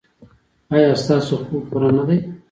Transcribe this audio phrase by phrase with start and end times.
[0.73, 2.17] ایا ستاسو خوب پوره نه دی؟